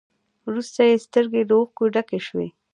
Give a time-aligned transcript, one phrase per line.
[0.47, 2.47] وروسته يې سترګې له اوښکو ډکې شوې.